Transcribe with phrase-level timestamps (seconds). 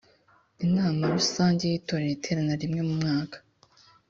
[0.65, 3.37] inama rusange y itorero iterana rimwe mu mwaka